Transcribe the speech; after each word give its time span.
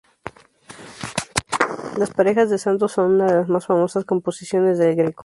Las 1.95 2.09
parejas 2.09 2.49
de 2.49 2.57
santos 2.57 2.91
son 2.93 3.11
una 3.21 3.27
de 3.27 3.33
las 3.35 3.49
más 3.49 3.67
famosas 3.67 4.03
composiciones 4.03 4.79
de 4.79 4.89
El 4.89 4.95
Greco. 4.95 5.19